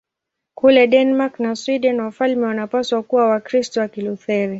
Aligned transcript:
Kule 0.55 0.87
Denmark 0.87 1.39
na 1.39 1.55
Sweden 1.55 1.99
wafalme 2.01 2.45
wanapaswa 2.45 3.03
kuwa 3.03 3.27
Wakristo 3.29 3.79
wa 3.79 3.87
Kilutheri. 3.87 4.49